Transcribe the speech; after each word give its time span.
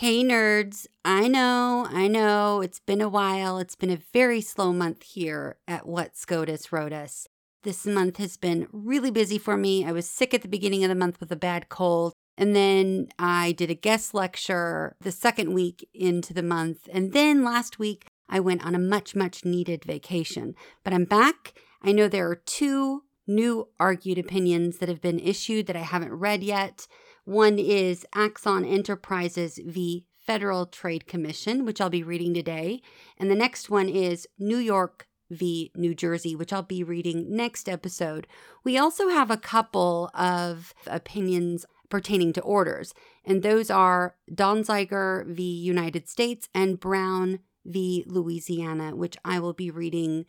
Hey, 0.00 0.24
nerds. 0.24 0.86
I 1.04 1.28
know, 1.28 1.86
I 1.90 2.08
know, 2.08 2.62
it's 2.62 2.80
been 2.80 3.02
a 3.02 3.08
while. 3.10 3.58
It's 3.58 3.76
been 3.76 3.90
a 3.90 4.00
very 4.14 4.40
slow 4.40 4.72
month 4.72 5.02
here 5.02 5.58
at 5.68 5.86
What 5.86 6.16
SCOTUS 6.16 6.72
Wrote 6.72 6.94
Us. 6.94 7.26
This 7.64 7.84
month 7.84 8.16
has 8.16 8.38
been 8.38 8.66
really 8.72 9.10
busy 9.10 9.36
for 9.36 9.58
me. 9.58 9.84
I 9.84 9.92
was 9.92 10.08
sick 10.08 10.32
at 10.32 10.40
the 10.40 10.48
beginning 10.48 10.84
of 10.84 10.88
the 10.88 10.94
month 10.94 11.20
with 11.20 11.30
a 11.30 11.36
bad 11.36 11.68
cold. 11.68 12.14
And 12.38 12.56
then 12.56 13.08
I 13.18 13.52
did 13.52 13.70
a 13.70 13.74
guest 13.74 14.14
lecture 14.14 14.96
the 15.02 15.12
second 15.12 15.52
week 15.52 15.86
into 15.92 16.32
the 16.32 16.42
month. 16.42 16.88
And 16.90 17.12
then 17.12 17.44
last 17.44 17.78
week, 17.78 18.06
I 18.26 18.40
went 18.40 18.64
on 18.64 18.74
a 18.74 18.78
much, 18.78 19.14
much 19.14 19.44
needed 19.44 19.84
vacation. 19.84 20.54
But 20.82 20.94
I'm 20.94 21.04
back. 21.04 21.52
I 21.82 21.92
know 21.92 22.08
there 22.08 22.30
are 22.30 22.36
two 22.36 23.02
new 23.26 23.68
argued 23.78 24.16
opinions 24.16 24.78
that 24.78 24.88
have 24.88 25.02
been 25.02 25.20
issued 25.20 25.66
that 25.66 25.76
I 25.76 25.80
haven't 25.80 26.14
read 26.14 26.42
yet. 26.42 26.86
One 27.24 27.58
is 27.58 28.06
Axon 28.14 28.64
Enterprises 28.64 29.60
v. 29.64 30.06
Federal 30.18 30.66
Trade 30.66 31.06
Commission, 31.06 31.64
which 31.64 31.80
I'll 31.80 31.90
be 31.90 32.02
reading 32.02 32.34
today. 32.34 32.82
And 33.18 33.30
the 33.30 33.34
next 33.34 33.70
one 33.70 33.88
is 33.88 34.28
New 34.38 34.58
York 34.58 35.08
v. 35.30 35.70
New 35.74 35.94
Jersey, 35.94 36.36
which 36.36 36.52
I'll 36.52 36.62
be 36.62 36.84
reading 36.84 37.34
next 37.34 37.68
episode. 37.68 38.26
We 38.64 38.76
also 38.76 39.08
have 39.08 39.30
a 39.30 39.36
couple 39.36 40.10
of 40.14 40.74
opinions 40.86 41.64
pertaining 41.88 42.32
to 42.34 42.40
orders, 42.42 42.94
and 43.24 43.42
those 43.42 43.70
are 43.70 44.14
Donziger 44.32 45.26
v. 45.26 45.42
United 45.42 46.08
States 46.08 46.48
and 46.54 46.78
Brown 46.78 47.40
v. 47.64 48.04
Louisiana, 48.06 48.94
which 48.94 49.16
I 49.24 49.40
will 49.40 49.52
be 49.52 49.70
reading 49.70 50.26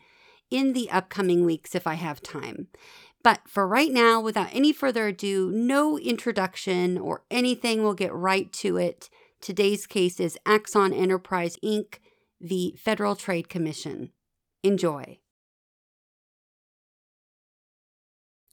in 0.50 0.74
the 0.74 0.90
upcoming 0.90 1.46
weeks 1.46 1.76
if 1.76 1.88
I 1.88 1.94
have 1.96 2.22
time. 2.22 2.68
But 3.24 3.42
for 3.48 3.68
right 3.68 3.92
now, 3.92 4.20
without 4.20 4.50
any 4.52 4.74
further 4.74 5.08
ado, 5.08 5.52
no 5.52 5.98
introduction 5.98 6.98
or 6.98 7.24
anything, 7.30 7.84
we'll 7.84 7.94
get 7.94 8.14
right 8.14 8.52
to 8.54 8.78
it. 8.78 9.10
Today's 9.42 9.86
case 9.86 10.20
is 10.20 10.38
Axon 10.46 10.94
Enterprise 10.94 11.58
Inc., 11.64 12.00
the 12.40 12.76
Federal 12.80 13.16
Trade 13.16 13.50
Commission. 13.50 14.12
Enjoy. 14.64 15.20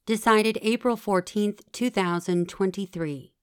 Decided 0.06 0.58
April 0.62 0.96
14th, 0.96 1.60
2023. 1.72 3.34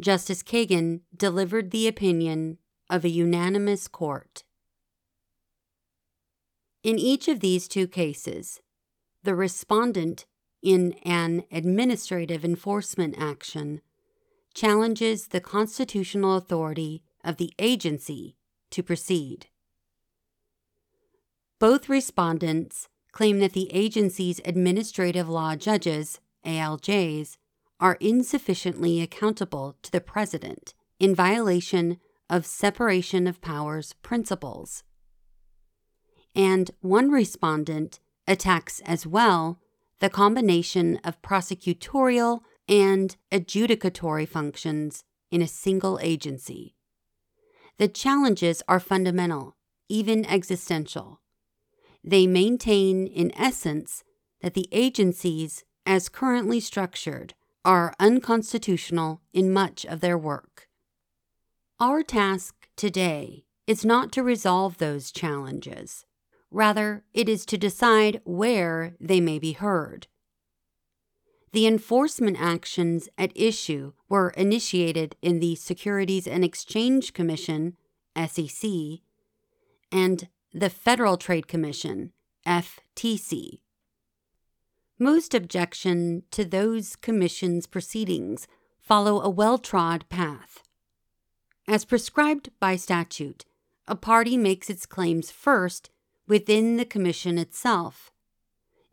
Justice 0.00 0.42
Kagan 0.42 1.00
delivered 1.16 1.70
the 1.70 1.86
opinion 1.86 2.58
of 2.88 3.04
a 3.04 3.08
unanimous 3.08 3.86
court. 3.86 4.44
In 6.82 6.98
each 6.98 7.28
of 7.28 7.40
these 7.40 7.68
two 7.68 7.86
cases, 7.86 8.60
the 9.22 9.34
respondent 9.34 10.26
in 10.62 10.92
an 11.04 11.44
administrative 11.50 12.44
enforcement 12.44 13.14
action 13.18 13.80
challenges 14.54 15.28
the 15.28 15.40
constitutional 15.40 16.36
authority 16.36 17.02
of 17.24 17.36
the 17.36 17.52
agency 17.58 18.36
to 18.70 18.82
proceed. 18.82 19.46
Both 21.58 21.88
respondents 21.88 22.88
claim 23.12 23.38
that 23.40 23.52
the 23.52 23.72
agency's 23.72 24.40
administrative 24.44 25.28
law 25.28 25.56
judges, 25.56 26.20
ALJs, 26.44 27.36
are 27.78 27.96
insufficiently 28.00 29.00
accountable 29.00 29.76
to 29.82 29.90
the 29.90 30.00
President 30.00 30.74
in 30.98 31.14
violation 31.14 31.98
of 32.28 32.46
separation 32.46 33.26
of 33.26 33.40
powers 33.40 33.94
principles. 34.02 34.84
And 36.34 36.70
one 36.80 37.10
respondent 37.10 37.98
attacks 38.30 38.80
as 38.86 39.06
well 39.06 39.58
the 39.98 40.08
combination 40.08 40.98
of 41.04 41.20
prosecutorial 41.20 42.40
and 42.68 43.16
adjudicatory 43.32 44.26
functions 44.26 45.04
in 45.30 45.42
a 45.42 45.48
single 45.48 45.98
agency. 46.00 46.74
The 47.76 47.88
challenges 47.88 48.62
are 48.68 48.80
fundamental, 48.80 49.56
even 49.88 50.24
existential. 50.24 51.20
They 52.02 52.26
maintain, 52.26 53.06
in 53.06 53.32
essence, 53.36 54.04
that 54.40 54.54
the 54.54 54.68
agencies, 54.72 55.64
as 55.84 56.08
currently 56.08 56.60
structured, 56.60 57.34
are 57.64 57.94
unconstitutional 57.98 59.20
in 59.34 59.52
much 59.52 59.84
of 59.84 60.00
their 60.00 60.16
work. 60.16 60.68
Our 61.78 62.02
task 62.02 62.54
today 62.76 63.44
is 63.66 63.84
not 63.84 64.12
to 64.12 64.22
resolve 64.22 64.78
those 64.78 65.10
challenges. 65.12 66.06
Rather, 66.50 67.04
it 67.14 67.28
is 67.28 67.46
to 67.46 67.56
decide 67.56 68.20
where 68.24 68.96
they 69.00 69.20
may 69.20 69.38
be 69.38 69.52
heard. 69.52 70.06
The 71.52 71.66
enforcement 71.66 72.36
actions 72.40 73.08
at 73.18 73.32
issue 73.34 73.92
were 74.08 74.30
initiated 74.30 75.16
in 75.20 75.40
the 75.40 75.56
Securities 75.56 76.26
and 76.26 76.44
Exchange 76.44 77.12
Commission, 77.12 77.76
SEC, 78.16 78.70
and 79.90 80.28
the 80.52 80.70
Federal 80.70 81.16
Trade 81.16 81.48
Commission, 81.48 82.12
FTC. 82.46 83.60
Most 84.98 85.34
objection 85.34 86.24
to 86.30 86.44
those 86.44 86.94
commissions' 86.94 87.66
proceedings 87.66 88.46
follow 88.80 89.20
a 89.20 89.30
well 89.30 89.58
trod 89.58 90.04
path. 90.08 90.62
As 91.66 91.84
prescribed 91.84 92.50
by 92.60 92.76
statute, 92.76 93.44
a 93.88 93.96
party 93.96 94.36
makes 94.36 94.68
its 94.68 94.86
claims 94.86 95.30
first 95.30 95.90
within 96.30 96.76
the 96.76 96.84
Commission 96.84 97.38
itself, 97.38 98.12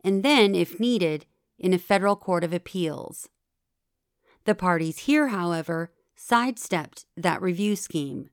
and 0.02 0.24
then, 0.24 0.56
if 0.56 0.80
needed, 0.80 1.24
in 1.56 1.72
a 1.72 1.78
federal 1.78 2.16
court 2.16 2.42
of 2.42 2.52
appeals. 2.52 3.28
The 4.44 4.56
parties 4.56 4.98
here, 5.06 5.28
however, 5.28 5.92
sidestepped 6.16 7.04
that 7.16 7.40
review 7.40 7.76
scheme. 7.76 8.30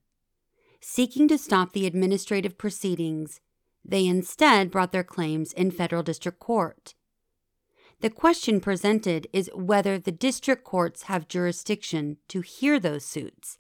Seeking 0.81 1.27
to 1.27 1.37
stop 1.37 1.71
the 1.71 1.85
administrative 1.85 2.57
proceedings, 2.57 3.41
they 3.87 4.07
instead 4.07 4.71
brought 4.71 4.91
their 4.91 5.03
claims 5.03 5.53
in 5.53 5.69
federal 5.69 6.01
district 6.01 6.39
court. 6.39 6.95
The 8.01 8.09
question 8.09 8.59
presented 8.59 9.27
is 9.31 9.51
whether 9.53 9.99
the 9.99 10.11
district 10.11 10.63
courts 10.63 11.03
have 11.03 11.27
jurisdiction 11.27 12.17
to 12.29 12.41
hear 12.41 12.79
those 12.79 13.05
suits 13.05 13.59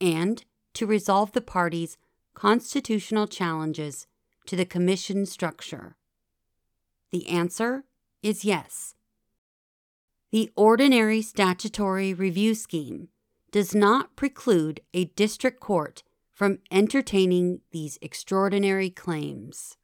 and 0.00 0.44
to 0.74 0.86
resolve 0.86 1.32
the 1.32 1.40
parties' 1.40 1.98
constitutional 2.34 3.26
challenges 3.26 4.06
to 4.46 4.56
the 4.56 4.64
commission 4.64 5.26
structure? 5.26 5.96
The 7.12 7.28
answer 7.28 7.84
is 8.22 8.44
yes. 8.44 8.94
The 10.32 10.50
ordinary 10.56 11.22
statutory 11.22 12.12
review 12.12 12.54
scheme 12.54 13.08
does 13.52 13.74
not 13.74 14.16
preclude 14.16 14.80
a 14.92 15.04
district 15.04 15.60
court 15.60 16.02
from 16.32 16.58
entertaining 16.70 17.60
these 17.70 17.98
extraordinary 18.02 18.90
claims. 18.90 19.76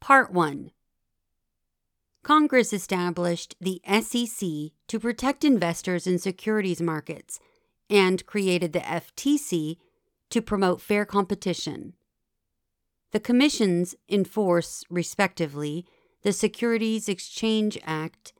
Part 0.00 0.32
1 0.32 0.70
Congress 2.22 2.72
established 2.72 3.56
the 3.60 3.80
SEC 3.86 4.72
to 4.86 5.00
protect 5.00 5.44
investors 5.44 6.06
in 6.06 6.18
securities 6.18 6.80
markets 6.80 7.40
and 7.90 8.24
created 8.26 8.72
the 8.72 8.80
FTC 8.80 9.76
to 10.30 10.42
promote 10.42 10.80
fair 10.80 11.04
competition. 11.04 11.94
The 13.12 13.20
commissions 13.20 13.94
enforce, 14.08 14.84
respectively, 14.90 15.86
the 16.22 16.32
Securities 16.32 17.08
Exchange 17.08 17.78
Act 17.84 18.32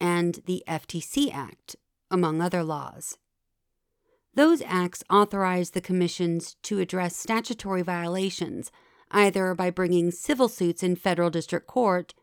and 0.00 0.40
the 0.46 0.62
FTC 0.66 1.32
Act, 1.32 1.76
among 2.10 2.40
other 2.40 2.62
laws. 2.62 3.18
Those 4.34 4.62
acts 4.62 5.04
authorize 5.10 5.70
the 5.70 5.80
commissions 5.80 6.56
to 6.62 6.80
address 6.80 7.16
statutory 7.16 7.82
violations 7.82 8.72
either 9.10 9.54
by 9.54 9.70
bringing 9.70 10.10
civil 10.10 10.48
suits 10.48 10.82
in 10.82 10.96
federal 10.96 11.30
district 11.30 11.66
court 11.66 12.14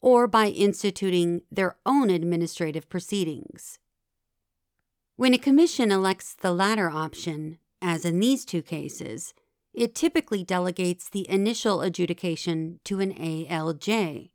or 0.00 0.26
by 0.28 0.46
instituting 0.46 1.42
their 1.50 1.76
own 1.84 2.10
administrative 2.10 2.88
proceedings. 2.88 3.78
When 5.16 5.34
a 5.34 5.38
commission 5.38 5.90
elects 5.90 6.34
the 6.34 6.52
latter 6.52 6.90
option, 6.90 7.58
as 7.82 8.04
in 8.04 8.20
these 8.20 8.44
two 8.44 8.62
cases, 8.62 9.34
it 9.76 9.94
typically 9.94 10.42
delegates 10.42 11.10
the 11.10 11.28
initial 11.28 11.82
adjudication 11.82 12.80
to 12.82 12.98
an 13.00 13.12
ALJ. 13.12 14.30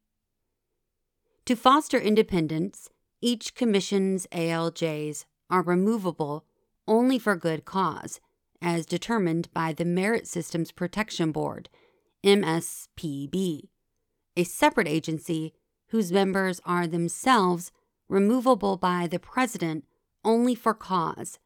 To 1.45 1.55
foster 1.55 1.97
independence, 1.97 2.89
each 3.21 3.55
commission's 3.55 4.27
ALJs 4.27 5.25
are 5.49 5.63
removable 5.63 6.45
only 6.87 7.17
for 7.17 7.35
good 7.35 7.65
cause, 7.65 8.19
as 8.61 8.85
determined 8.85 9.51
by 9.51 9.73
the 9.73 9.83
Merit 9.83 10.27
Systems 10.27 10.71
Protection 10.71 11.31
Board, 11.31 11.69
MSPB, 12.23 13.69
a 14.37 14.43
separate 14.43 14.87
agency 14.87 15.53
whose 15.87 16.11
members 16.11 16.61
are 16.65 16.85
themselves 16.85 17.71
removable 18.07 18.77
by 18.77 19.07
the 19.07 19.19
President 19.19 19.85
only 20.23 20.53
for 20.53 20.75
cause, 20.75 21.39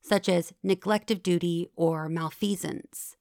such 0.00 0.30
as 0.30 0.54
neglect 0.62 1.10
of 1.10 1.22
duty 1.22 1.68
or 1.76 2.08
malfeasance. 2.08 3.16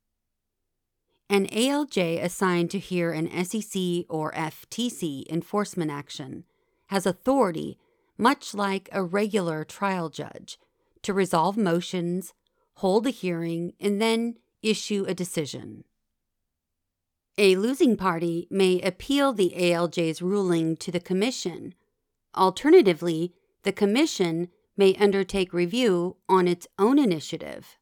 An 1.33 1.47
ALJ 1.47 2.23
assigned 2.23 2.69
to 2.69 2.77
hear 2.77 3.11
an 3.11 3.27
SEC 3.43 4.05
or 4.07 4.31
FTC 4.33 5.27
enforcement 5.31 5.89
action 5.89 6.43
has 6.89 7.07
authority, 7.07 7.79
much 8.19 8.53
like 8.53 8.87
a 8.91 9.03
regular 9.03 9.63
trial 9.63 10.09
judge, 10.09 10.59
to 11.01 11.11
resolve 11.11 11.57
motions, 11.57 12.35
hold 12.75 13.07
a 13.07 13.09
hearing, 13.09 13.73
and 13.79 13.99
then 13.99 14.35
issue 14.61 15.05
a 15.07 15.15
decision. 15.15 15.85
A 17.39 17.55
losing 17.55 17.97
party 17.97 18.47
may 18.51 18.79
appeal 18.81 19.33
the 19.33 19.55
ALJ's 19.57 20.21
ruling 20.21 20.77
to 20.77 20.91
the 20.91 20.99
Commission. 20.99 21.73
Alternatively, 22.37 23.33
the 23.63 23.71
Commission 23.71 24.49
may 24.77 24.93
undertake 24.97 25.51
review 25.51 26.17
on 26.29 26.47
its 26.47 26.67
own 26.77 26.99
initiative. 26.99 27.79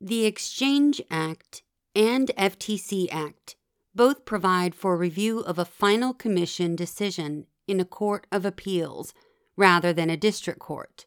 The 0.00 0.24
Exchange 0.24 1.02
Act 1.10 1.62
and 1.94 2.30
FTC 2.36 3.08
Act 3.10 3.56
both 3.94 4.24
provide 4.24 4.74
for 4.74 4.96
review 4.96 5.40
of 5.40 5.58
a 5.58 5.64
final 5.64 6.14
Commission 6.14 6.74
decision 6.74 7.46
in 7.66 7.80
a 7.80 7.84
court 7.84 8.26
of 8.32 8.44
appeals 8.44 9.12
rather 9.56 9.92
than 9.92 10.08
a 10.08 10.16
district 10.16 10.58
court. 10.58 11.06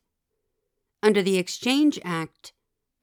Under 1.01 1.21
the 1.21 1.37
Exchange 1.37 1.99
Act, 2.03 2.53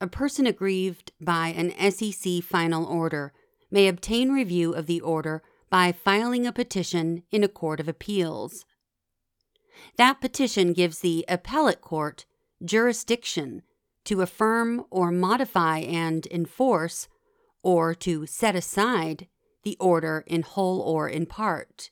a 0.00 0.06
person 0.06 0.46
aggrieved 0.46 1.12
by 1.20 1.48
an 1.48 1.72
SEC 1.90 2.42
final 2.42 2.84
order 2.84 3.32
may 3.70 3.88
obtain 3.88 4.32
review 4.32 4.72
of 4.72 4.86
the 4.86 5.00
order 5.00 5.42
by 5.70 5.92
filing 5.92 6.46
a 6.46 6.52
petition 6.52 7.22
in 7.30 7.42
a 7.42 7.48
court 7.48 7.80
of 7.80 7.88
appeals. 7.88 8.64
That 9.96 10.20
petition 10.20 10.72
gives 10.72 11.00
the 11.00 11.24
appellate 11.28 11.80
court 11.80 12.26
jurisdiction 12.64 13.62
to 14.04 14.20
affirm 14.20 14.84
or 14.90 15.10
modify 15.10 15.78
and 15.78 16.26
enforce, 16.26 17.08
or 17.62 17.94
to 17.94 18.26
set 18.26 18.54
aside, 18.54 19.28
the 19.62 19.76
order 19.78 20.24
in 20.26 20.42
whole 20.42 20.80
or 20.80 21.08
in 21.08 21.26
part. 21.26 21.90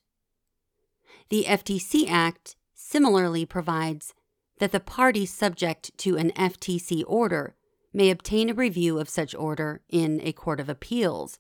The 1.29 1.45
FTC 1.45 2.09
Act 2.09 2.57
similarly 2.75 3.47
provides 3.47 4.15
that 4.59 4.73
the 4.73 4.81
party 4.81 5.25
subject 5.25 5.97
to 5.99 6.17
an 6.17 6.33
FTC 6.33 7.05
order 7.07 7.55
may 7.93 8.11
obtain 8.11 8.51
a 8.51 8.55
review 8.55 8.99
of 8.99 9.09
such 9.09 9.35
order 9.35 9.81
in 9.89 10.21
a 10.23 10.33
court 10.33 10.61
of 10.61 10.69
appeals 10.69 11.39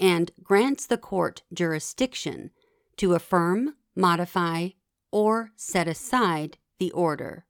and 0.00 0.30
grants 0.42 0.86
the 0.86 0.98
court 0.98 1.42
jurisdiction 1.52 2.50
to 2.96 3.14
affirm, 3.14 3.74
modify, 3.96 4.68
or 5.10 5.52
set 5.56 5.88
aside 5.88 6.58
the 6.78 6.90
order. 6.92 7.44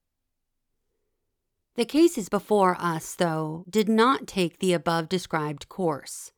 The 1.78 1.84
cases 1.84 2.28
before 2.28 2.76
us, 2.80 3.14
though, 3.14 3.64
did 3.70 3.88
not 3.88 4.26
take 4.26 4.58
the 4.58 4.72
above 4.72 5.08
described 5.08 5.68
course. 5.68 6.32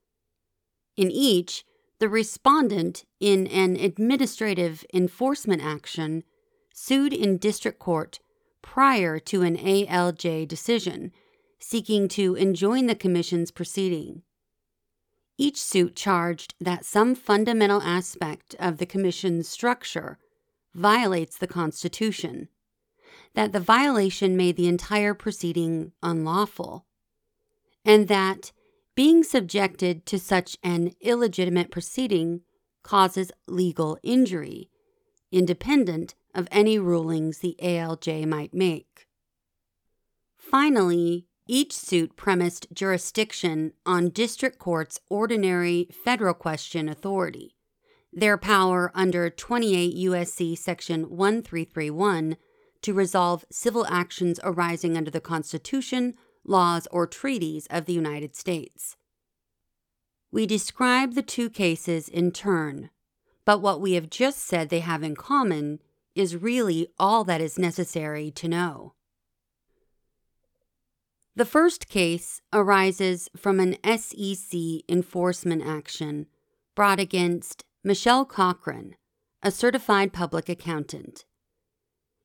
In 0.98 1.10
each, 1.10 1.64
the 1.98 2.10
respondent, 2.10 3.06
in 3.20 3.46
an 3.46 3.74
administrative 3.76 4.84
enforcement 4.92 5.64
action, 5.64 6.24
sued 6.74 7.14
in 7.14 7.38
district 7.38 7.78
court 7.78 8.20
prior 8.60 9.18
to 9.18 9.40
an 9.40 9.56
ALJ 9.56 10.46
decision, 10.46 11.10
seeking 11.58 12.06
to 12.08 12.34
enjoin 12.34 12.86
the 12.86 12.94
Commission's 12.94 13.50
proceeding. 13.50 14.20
Each 15.38 15.56
suit 15.56 15.96
charged 15.96 16.52
that 16.60 16.84
some 16.84 17.14
fundamental 17.14 17.80
aspect 17.80 18.54
of 18.58 18.76
the 18.76 18.84
Commission's 18.84 19.48
structure 19.48 20.18
violates 20.74 21.38
the 21.38 21.46
Constitution, 21.46 22.50
that 23.34 23.52
the 23.52 23.60
violation 23.60 24.36
made 24.36 24.56
the 24.56 24.68
entire 24.68 25.14
proceeding 25.14 25.92
unlawful, 26.02 26.86
and 27.84 28.08
that 28.08 28.52
being 28.94 29.22
subjected 29.22 30.04
to 30.06 30.18
such 30.18 30.56
an 30.62 30.92
illegitimate 31.00 31.70
proceeding 31.70 32.42
causes 32.82 33.30
legal 33.46 33.98
injury, 34.02 34.68
independent 35.30 36.14
of 36.34 36.48
any 36.50 36.78
rulings 36.78 37.38
the 37.38 37.56
ALJ 37.62 38.26
might 38.26 38.52
make. 38.52 39.06
Finally, 40.36 41.26
each 41.46 41.72
suit 41.72 42.16
premised 42.16 42.66
jurisdiction 42.72 43.72
on 43.84 44.08
district 44.08 44.58
court's 44.58 45.00
ordinary 45.08 45.88
federal 46.04 46.34
question 46.34 46.88
authority, 46.88 47.56
their 48.12 48.36
power 48.36 48.90
under 48.94 49.30
28 49.30 49.94
U.S.C. 49.94 50.54
Section 50.56 51.02
1331 51.02 52.36
to 52.82 52.94
resolve 52.94 53.44
civil 53.50 53.86
actions 53.86 54.40
arising 54.42 54.96
under 54.96 55.10
the 55.10 55.20
Constitution, 55.20 56.14
laws, 56.44 56.86
or 56.90 57.06
treaties 57.06 57.66
of 57.70 57.86
the 57.86 57.92
United 57.92 58.34
States. 58.34 58.96
We 60.32 60.46
describe 60.46 61.14
the 61.14 61.22
two 61.22 61.50
cases 61.50 62.08
in 62.08 62.30
turn, 62.32 62.90
but 63.44 63.60
what 63.60 63.80
we 63.80 63.94
have 63.94 64.10
just 64.10 64.38
said 64.38 64.68
they 64.68 64.80
have 64.80 65.02
in 65.02 65.16
common 65.16 65.80
is 66.14 66.36
really 66.36 66.88
all 66.98 67.24
that 67.24 67.40
is 67.40 67.58
necessary 67.58 68.30
to 68.32 68.48
know. 68.48 68.94
The 71.36 71.44
first 71.44 71.88
case 71.88 72.42
arises 72.52 73.28
from 73.36 73.60
an 73.60 73.76
SEC 73.84 74.60
enforcement 74.88 75.62
action 75.64 76.26
brought 76.74 77.00
against 77.00 77.64
Michelle 77.82 78.24
Cochran, 78.24 78.96
a 79.42 79.50
certified 79.50 80.12
public 80.12 80.48
accountant. 80.48 81.24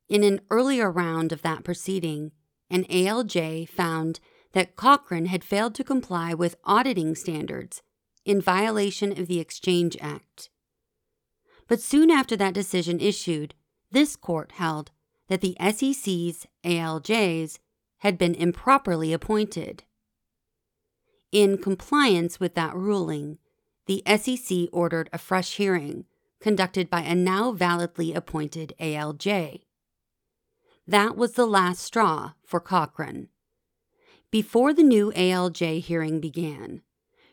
In 0.08 0.24
an 0.24 0.42
earlier 0.52 0.92
round 0.92 1.32
of 1.32 1.42
that 1.42 1.64
proceeding, 1.64 2.32
an 2.70 2.84
ALJ 2.86 3.68
found 3.68 4.20
that 4.54 4.76
Cochran 4.76 5.26
had 5.26 5.44
failed 5.44 5.76
to 5.76 5.84
comply 5.84 6.34
with 6.34 6.56
auditing 6.64 7.16
standards 7.16 7.82
in 8.24 8.40
violation 8.42 9.12
of 9.12 9.28
the 9.28 9.40
Exchange 9.40 9.98
Act. 10.00 10.50
But 11.68 11.82
soon 11.82 12.12
after 12.12 12.36
that 12.38 12.54
decision 12.54 13.00
issued, 13.00 13.56
this 13.92 14.16
court 14.16 14.54
held 14.54 14.92
that 15.28 15.42
the 15.42 15.58
SEC's 15.60 16.46
ALJs 16.64 17.60
had 18.00 18.18
been 18.18 18.36
improperly 18.36 19.14
appointed. 19.14 19.84
In 21.32 21.58
compliance 21.58 22.40
with 22.40 22.54
that 22.56 22.76
ruling, 22.76 23.40
the 23.88 24.04
SEC 24.06 24.70
ordered 24.72 25.10
a 25.12 25.18
fresh 25.18 25.56
hearing 25.56 26.06
conducted 26.40 26.90
by 26.90 27.02
a 27.02 27.16
now 27.16 27.52
validly 27.52 28.14
appointed 28.14 28.74
ALJ. 28.80 29.65
That 30.88 31.18
was 31.18 31.34
the 31.34 31.48
last 31.48 31.82
straw 31.82 32.34
for 32.46 32.60
Cochran. 32.60 33.30
Before 34.30 34.74
the 34.74 34.84
new 34.84 35.12
ALJ 35.14 35.82
hearing 35.82 36.20
began, 36.20 36.82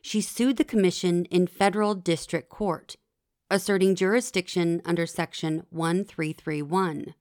she 0.00 0.20
sued 0.20 0.56
the 0.56 0.64
Commission 0.64 1.26
in 1.26 1.46
federal 1.46 1.94
district 1.94 2.48
court, 2.48 2.96
asserting 3.50 3.94
jurisdiction 3.94 4.80
under 4.84 5.06
Section 5.06 5.64
1331. 5.70 7.14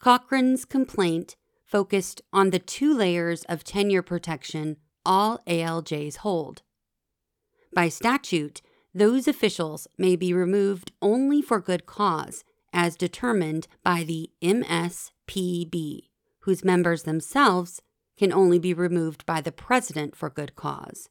Cochran's 0.00 0.64
complaint 0.64 1.36
focused 1.64 2.22
on 2.32 2.50
the 2.50 2.58
two 2.58 2.92
layers 2.94 3.44
of 3.44 3.62
tenure 3.62 4.02
protection 4.02 4.76
all 5.04 5.38
ALJs 5.46 6.18
hold. 6.18 6.62
By 7.72 7.88
statute, 7.88 8.62
those 8.94 9.28
officials 9.28 9.86
may 9.96 10.16
be 10.16 10.32
removed 10.32 10.92
only 11.00 11.40
for 11.40 11.60
good 11.60 11.86
cause, 11.86 12.44
as 12.72 12.96
determined 12.96 13.68
by 13.82 14.04
the 14.04 14.30
MSPB, 14.42 16.08
whose 16.40 16.64
members 16.64 17.02
themselves 17.02 17.80
can 18.18 18.32
only 18.32 18.58
be 18.58 18.74
removed 18.74 19.24
by 19.26 19.40
the 19.40 19.52
President 19.52 20.16
for 20.16 20.28
good 20.28 20.56
cause. 20.56 21.08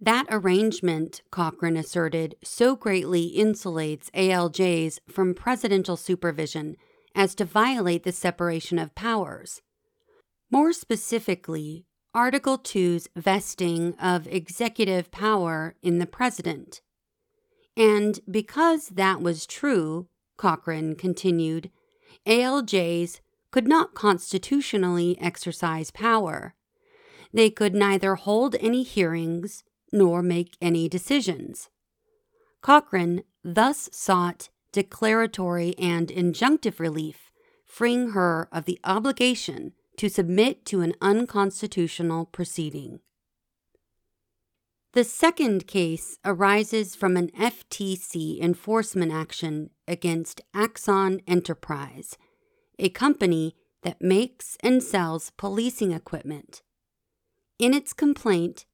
That 0.00 0.26
arrangement, 0.30 1.22
Cochran 1.30 1.76
asserted, 1.76 2.36
so 2.42 2.76
greatly 2.76 3.32
insulates 3.36 4.10
ALJs 4.10 4.98
from 5.08 5.34
presidential 5.34 5.96
supervision 5.96 6.76
as 7.14 7.34
to 7.36 7.44
violate 7.44 8.02
the 8.02 8.12
separation 8.12 8.78
of 8.78 8.94
powers. 8.94 9.62
More 10.50 10.72
specifically, 10.72 11.86
Article 12.12 12.58
2's 12.58 13.08
vesting 13.16 13.94
of 13.94 14.26
executive 14.28 15.10
power 15.10 15.74
in 15.82 15.98
the 15.98 16.06
president. 16.06 16.80
And 17.76 18.20
because 18.30 18.88
that 18.90 19.20
was 19.20 19.46
true, 19.46 20.08
Cochran 20.36 20.96
continued, 20.96 21.70
ALJs 22.26 23.20
could 23.50 23.68
not 23.68 23.94
constitutionally 23.94 25.16
exercise 25.20 25.90
power. 25.90 26.54
They 27.32 27.50
could 27.50 27.74
neither 27.74 28.14
hold 28.14 28.56
any 28.60 28.82
hearings 28.82 29.64
nor 29.92 30.22
make 30.22 30.56
any 30.60 30.88
decisions. 30.88 31.70
Cochran 32.62 33.22
thus 33.44 33.88
sought 33.92 34.48
declaratory 34.72 35.76
and 35.78 36.08
injunctive 36.08 36.80
relief, 36.80 37.30
freeing 37.64 38.10
her 38.10 38.48
of 38.50 38.64
the 38.64 38.80
obligation 38.84 39.72
to 39.98 40.08
submit 40.08 40.64
to 40.66 40.80
an 40.80 40.94
unconstitutional 41.00 42.24
proceeding. 42.26 43.00
The 44.94 45.02
second 45.02 45.66
case 45.66 46.18
arises 46.24 46.94
from 46.94 47.16
an 47.16 47.30
FTC 47.30 48.40
enforcement 48.40 49.10
action 49.10 49.70
against 49.88 50.40
Axon 50.54 51.20
Enterprise, 51.26 52.16
a 52.78 52.90
company 52.90 53.56
that 53.82 54.00
makes 54.00 54.56
and 54.62 54.80
sells 54.80 55.32
policing 55.36 55.90
equipment. 55.90 56.62
In 57.58 57.74
its 57.74 57.92
complaint, 57.92 58.66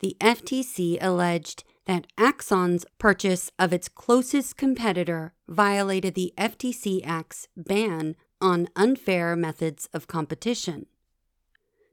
the 0.00 0.16
FTC 0.20 0.98
alleged 1.00 1.62
that 1.86 2.08
Axon's 2.18 2.84
purchase 2.98 3.52
of 3.56 3.72
its 3.72 3.88
closest 3.88 4.56
competitor 4.56 5.34
violated 5.48 6.16
the 6.16 6.34
FTC 6.36 7.00
Act's 7.06 7.46
ban 7.56 8.16
on 8.40 8.66
unfair 8.74 9.36
methods 9.36 9.88
of 9.94 10.08
competition. 10.08 10.86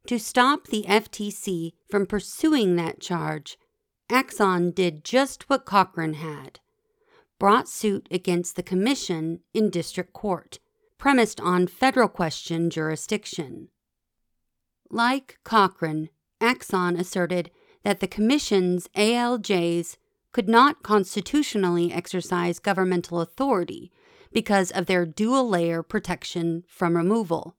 To 0.07 0.17
stop 0.17 0.65
the 0.65 0.83
FTC 0.87 1.73
from 1.91 2.07
pursuing 2.07 2.75
that 2.77 2.99
charge, 2.99 3.59
Axon 4.09 4.71
did 4.71 5.03
just 5.03 5.49
what 5.49 5.65
Cochran 5.65 6.13
had 6.15 6.59
brought 7.39 7.67
suit 7.67 8.07
against 8.09 8.55
the 8.55 8.63
Commission 8.63 9.41
in 9.53 9.69
district 9.69 10.13
court, 10.13 10.59
premised 10.97 11.39
on 11.39 11.67
federal 11.67 12.07
question 12.07 12.69
jurisdiction. 12.69 13.67
Like 14.89 15.37
Cochran, 15.43 16.09
Axon 16.41 16.95
asserted 16.97 17.51
that 17.83 17.99
the 17.99 18.07
Commission's 18.07 18.87
ALJs 18.95 19.97
could 20.31 20.49
not 20.49 20.83
constitutionally 20.83 21.91
exercise 21.91 22.59
governmental 22.59 23.21
authority 23.21 23.91
because 24.31 24.71
of 24.71 24.85
their 24.85 25.05
dual 25.05 25.47
layer 25.47 25.83
protection 25.83 26.63
from 26.67 26.95
removal. 26.95 27.55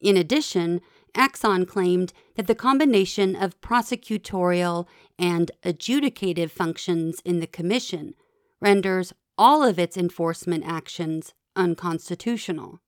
In 0.00 0.16
addition, 0.16 0.80
Axon 1.18 1.66
claimed 1.66 2.12
that 2.36 2.46
the 2.46 2.54
combination 2.54 3.34
of 3.34 3.60
prosecutorial 3.60 4.86
and 5.18 5.50
adjudicative 5.64 6.50
functions 6.50 7.20
in 7.24 7.40
the 7.40 7.46
Commission 7.48 8.14
renders 8.60 9.12
all 9.36 9.64
of 9.64 9.80
its 9.80 9.96
enforcement 9.96 10.64
actions 10.64 11.34
unconstitutional. 11.56 12.80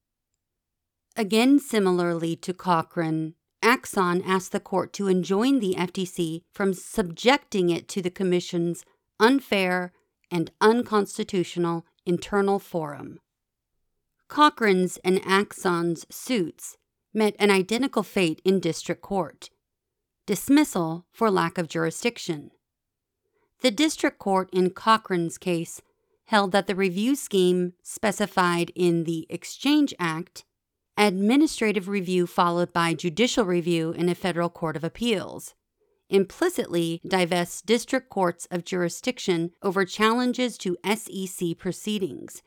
Again, 1.17 1.59
similarly 1.59 2.37
to 2.37 2.55
Cochran, 2.55 3.35
Axon 3.63 4.23
asked 4.23 4.53
the 4.53 4.61
court 4.61 4.93
to 4.93 5.09
enjoin 5.09 5.59
the 5.59 5.75
FTC 5.75 6.43
from 6.53 6.73
subjecting 6.73 7.69
it 7.69 7.89
to 7.89 8.01
the 8.01 8.11
Commission's 8.11 8.85
unfair 9.19 9.93
and 10.31 10.53
unconstitutional 10.61 11.85
internal 12.07 12.61
forum. 12.61 13.19
Cochran's 14.29 14.99
and 14.99 15.21
Axon's 15.27 16.07
suits 16.09 16.77
met 17.13 17.35
an 17.39 17.51
identical 17.51 18.03
fate 18.03 18.41
in 18.45 18.61
district 18.61 19.03
court 19.03 19.51
dismissal 20.27 21.05
for 21.11 21.29
lack 21.29 21.59
of 21.59 21.67
jurisdiction. 21.67 22.53
The 23.63 23.73
district 23.73 24.21
court 24.21 24.49
in 24.53 24.71
Cochran's 24.71 25.39
case 25.39 25.83
held 26.27 26.53
that 26.53 26.69
the 26.69 26.77
review 26.77 27.17
scheme 27.17 27.73
specified 27.83 28.71
in 28.77 29.03
the 29.03 29.27
Exchange 29.29 29.93
Act, 29.99 30.45
administrative 30.97 31.89
review 31.89 32.29
followed 32.29 32.73
by 32.73 32.95
judicial 32.95 33.45
review 33.45 33.91
in 33.91 34.09
a 34.09 34.15
federal 34.15 34.49
court 34.49 34.77
of 34.77 34.85
appeals, 34.85 35.55
implicitly 36.09 37.01
divests 37.05 37.61
district 37.61 38.09
courts 38.09 38.47
of 38.53 38.65
jurisdiction 38.65 39.51
over 39.63 39.85
challenges 39.85 40.57
to 40.59 40.77
SEC 40.95 41.59
proceedings, 41.59 42.43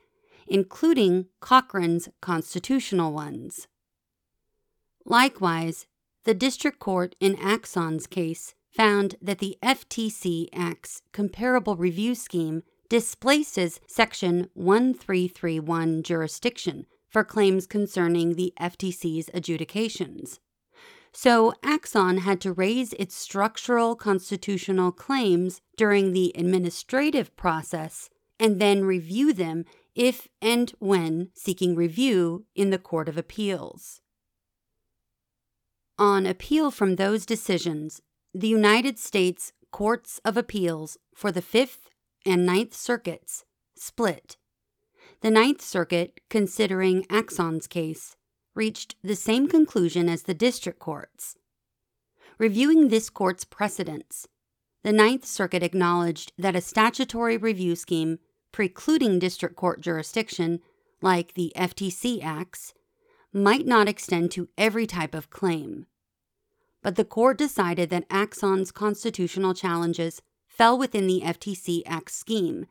including 0.46 1.26
Cochran's 1.42 2.08
constitutional 2.22 3.12
ones. 3.12 3.68
Likewise, 5.04 5.86
the 6.24 6.34
district 6.34 6.78
court 6.78 7.14
in 7.20 7.36
Axon's 7.36 8.06
case 8.06 8.54
found 8.70 9.16
that 9.20 9.38
the 9.38 9.58
FTC 9.62 10.48
Act's 10.52 11.02
comparable 11.12 11.76
review 11.76 12.14
scheme 12.14 12.62
displaces 12.88 13.80
Section 13.86 14.48
1331 14.54 16.02
jurisdiction 16.02 16.86
for 17.08 17.22
claims 17.22 17.66
concerning 17.66 18.34
the 18.34 18.52
FTC's 18.58 19.30
adjudications. 19.32 20.40
So 21.12 21.54
Axon 21.62 22.18
had 22.18 22.40
to 22.40 22.52
raise 22.52 22.92
its 22.94 23.14
structural 23.14 23.94
constitutional 23.94 24.90
claims 24.90 25.60
during 25.76 26.12
the 26.12 26.32
administrative 26.34 27.36
process 27.36 28.10
and 28.40 28.60
then 28.60 28.84
review 28.84 29.32
them 29.32 29.64
if 29.94 30.26
and 30.42 30.72
when 30.80 31.28
seeking 31.34 31.76
review 31.76 32.46
in 32.56 32.70
the 32.70 32.78
Court 32.78 33.08
of 33.08 33.16
Appeals. 33.16 34.00
On 35.98 36.26
appeal 36.26 36.72
from 36.72 36.96
those 36.96 37.24
decisions, 37.24 38.02
the 38.34 38.48
United 38.48 38.98
States 38.98 39.52
Courts 39.70 40.20
of 40.24 40.36
Appeals 40.36 40.98
for 41.14 41.30
the 41.30 41.42
Fifth 41.42 41.88
and 42.26 42.44
Ninth 42.44 42.74
Circuits 42.74 43.44
split. 43.76 44.36
The 45.20 45.30
Ninth 45.30 45.62
Circuit, 45.62 46.20
considering 46.28 47.04
Axon's 47.04 47.68
case, 47.68 48.16
reached 48.56 48.96
the 49.04 49.14
same 49.14 49.46
conclusion 49.46 50.08
as 50.08 50.24
the 50.24 50.34
district 50.34 50.80
courts. 50.80 51.36
Reviewing 52.38 52.88
this 52.88 53.08
court's 53.08 53.44
precedents, 53.44 54.26
the 54.82 54.92
Ninth 54.92 55.24
Circuit 55.24 55.62
acknowledged 55.62 56.32
that 56.36 56.56
a 56.56 56.60
statutory 56.60 57.36
review 57.36 57.76
scheme 57.76 58.18
precluding 58.50 59.20
district 59.20 59.54
court 59.54 59.80
jurisdiction, 59.80 60.58
like 61.00 61.34
the 61.34 61.52
FTC 61.56 62.22
Acts, 62.22 62.74
might 63.34 63.66
not 63.66 63.88
extend 63.88 64.30
to 64.30 64.48
every 64.56 64.86
type 64.86 65.14
of 65.14 65.28
claim. 65.28 65.86
But 66.82 66.96
the 66.96 67.04
court 67.04 67.36
decided 67.36 67.90
that 67.90 68.08
Axon's 68.08 68.70
constitutional 68.70 69.54
challenges 69.54 70.22
fell 70.46 70.78
within 70.78 71.06
the 71.06 71.22
FTC 71.24 71.82
Act 71.84 72.10
scheme, 72.12 72.66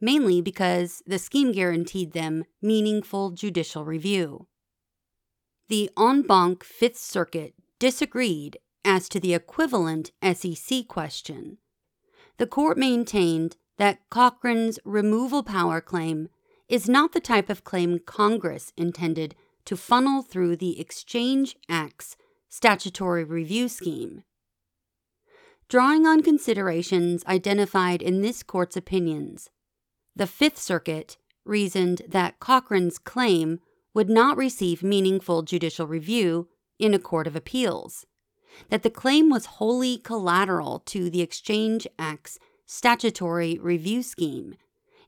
mainly 0.00 0.40
because 0.40 1.02
the 1.06 1.18
scheme 1.18 1.52
guaranteed 1.52 2.12
them 2.12 2.44
meaningful 2.60 3.30
judicial 3.30 3.84
review. 3.84 4.48
The 5.68 5.90
en 5.98 6.22
banc 6.22 6.64
Fifth 6.64 6.98
Circuit 6.98 7.54
disagreed 7.78 8.58
as 8.84 9.08
to 9.10 9.20
the 9.20 9.34
equivalent 9.34 10.10
SEC 10.22 10.88
question. 10.88 11.58
The 12.38 12.46
court 12.46 12.78
maintained 12.78 13.56
that 13.76 14.08
Cochran's 14.10 14.78
removal 14.84 15.42
power 15.42 15.80
claim 15.80 16.28
is 16.68 16.88
not 16.88 17.12
the 17.12 17.20
type 17.20 17.48
of 17.48 17.64
claim 17.64 17.98
Congress 17.98 18.72
intended 18.76 19.34
to 19.68 19.76
funnel 19.76 20.22
through 20.22 20.56
the 20.56 20.80
Exchange 20.80 21.54
Act's 21.68 22.16
statutory 22.48 23.22
review 23.22 23.68
scheme. 23.68 24.22
Drawing 25.68 26.06
on 26.06 26.22
considerations 26.22 27.22
identified 27.26 28.00
in 28.00 28.22
this 28.22 28.42
court's 28.42 28.78
opinions, 28.78 29.50
the 30.16 30.26
Fifth 30.26 30.56
Circuit 30.56 31.18
reasoned 31.44 32.00
that 32.08 32.40
Cochran's 32.40 32.96
claim 32.96 33.60
would 33.92 34.08
not 34.08 34.38
receive 34.38 34.82
meaningful 34.82 35.42
judicial 35.42 35.86
review 35.86 36.48
in 36.78 36.94
a 36.94 36.98
court 36.98 37.26
of 37.26 37.36
appeals, 37.36 38.06
that 38.70 38.82
the 38.82 38.88
claim 38.88 39.28
was 39.28 39.58
wholly 39.60 39.98
collateral 39.98 40.78
to 40.86 41.10
the 41.10 41.20
Exchange 41.20 41.86
Act's 41.98 42.38
statutory 42.64 43.58
review 43.58 44.02
scheme, 44.02 44.54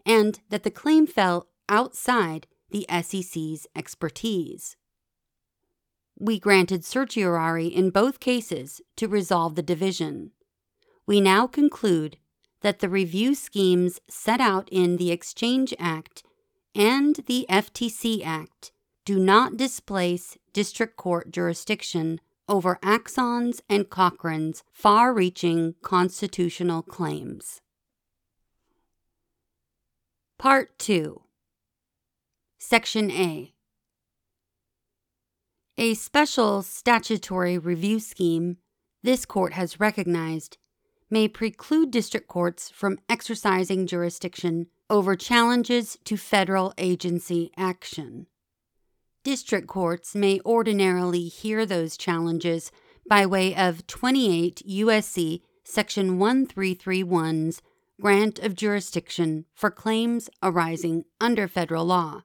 and 0.05 0.41
that 0.51 0.65
the 0.65 0.71
claim 0.71 1.07
fell 1.07 1.47
outside 1.71 2.47
the 2.71 2.87
SEC's 3.03 3.67
expertise. 3.77 4.77
We 6.19 6.39
granted 6.39 6.85
certiorari 6.85 7.67
in 7.67 7.91
both 7.91 8.21
cases 8.21 8.81
to 8.97 9.09
resolve 9.09 9.55
the 9.55 9.63
division 9.63 10.33
we 11.11 11.21
now 11.21 11.45
conclude 11.49 12.19
that 12.61 12.79
the 12.79 12.89
review 12.89 13.35
schemes 13.35 14.01
set 14.09 14.41
out 14.41 14.69
in 14.71 14.97
the 14.97 15.11
Exchange 15.11 15.75
Act 15.77 16.23
and 16.73 17.17
the 17.27 17.47
FTC 17.51 18.25
Act 18.25 18.71
do 19.05 19.19
not 19.19 19.57
displace 19.57 20.39
district 20.53 20.97
court 20.97 21.33
jurisdiction 21.33 22.21
over 22.49 22.79
Axon's 22.81 23.61
and 23.69 23.91
Cochran's 23.91 24.63
far 24.71 25.13
reaching 25.13 25.75
constitutional 25.83 26.83
claims. 26.83 27.61
Part 30.39 30.79
2 30.79 31.23
Section 32.63 33.11
A 33.11 33.55
A 35.79 35.95
special 35.95 36.63
statutory 36.63 37.57
review 37.57 37.99
scheme 37.99 38.59
this 39.03 39.25
court 39.25 39.55
has 39.55 39.81
recognized 39.81 40.59
may 41.09 41.27
preclude 41.27 41.91
district 41.91 42.29
courts 42.29 42.69
from 42.69 42.99
exercising 43.09 43.87
jurisdiction 43.87 44.67
over 44.91 45.17
challenges 45.17 45.97
to 46.05 46.19
federal 46.19 46.75
agency 46.77 47.51
action. 47.57 48.27
District 49.25 49.67
courts 49.67 50.15
may 50.15 50.39
ordinarily 50.45 51.29
hear 51.29 51.65
those 51.65 51.97
challenges 51.97 52.71
by 53.09 53.25
way 53.25 53.57
of 53.57 53.87
28 53.87 54.61
U.S.C. 54.67 55.43
Section 55.65 56.19
1331's 56.19 57.63
grant 57.99 58.39
of 58.39 58.55
jurisdiction 58.55 59.47
for 59.55 59.71
claims 59.71 60.29
arising 60.43 61.07
under 61.23 61.49
federal 61.49 61.87
law. 61.87 62.23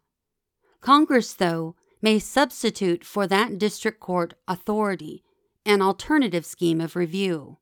Congress, 0.81 1.33
though, 1.33 1.75
may 2.01 2.19
substitute 2.19 3.03
for 3.03 3.27
that 3.27 3.57
district 3.57 3.99
court 3.99 4.33
authority 4.47 5.23
an 5.65 5.81
alternative 5.81 6.45
scheme 6.45 6.79
of 6.79 6.95
review. 6.95 7.57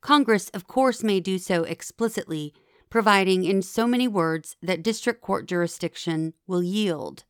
Congress, 0.00 0.50
of 0.50 0.66
course, 0.66 1.02
may 1.02 1.20
do 1.20 1.38
so 1.38 1.64
explicitly, 1.64 2.52
providing 2.90 3.44
in 3.44 3.62
so 3.62 3.86
many 3.86 4.06
words 4.06 4.56
that 4.62 4.82
district 4.82 5.20
court 5.20 5.46
jurisdiction 5.46 6.34
will 6.46 6.62
yield. 6.62 7.24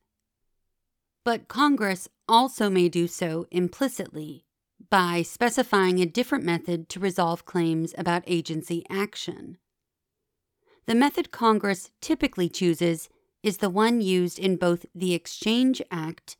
But 1.24 1.48
Congress 1.48 2.08
also 2.28 2.68
may 2.68 2.88
do 2.88 3.06
so 3.06 3.46
implicitly 3.50 4.44
by 4.90 5.22
specifying 5.22 6.00
a 6.00 6.06
different 6.06 6.44
method 6.44 6.88
to 6.90 7.00
resolve 7.00 7.44
claims 7.44 7.94
about 7.98 8.22
agency 8.26 8.84
action. 8.88 9.58
The 10.86 10.94
method 10.94 11.30
Congress 11.30 11.90
typically 12.00 12.48
chooses 12.48 13.08
is 13.42 13.58
the 13.58 13.70
one 13.70 14.00
used 14.00 14.38
in 14.38 14.56
both 14.56 14.86
the 14.94 15.14
Exchange 15.14 15.80
Act 15.90 16.36